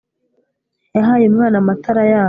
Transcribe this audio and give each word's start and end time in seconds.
yahaye 0.95 1.23
umwana 1.27 1.55
amata 1.61 1.87
arayanga 1.91 2.19